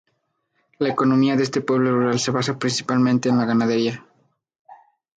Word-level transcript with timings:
La 0.79 0.89
economía 0.89 1.35
de 1.35 1.43
este 1.43 1.61
pueblo 1.61 1.91
rural 1.91 2.17
se 2.19 2.31
basa 2.31 2.57
principalmente 2.57 3.29
en 3.29 3.37
la 3.37 3.45
ganadería. 3.45 4.03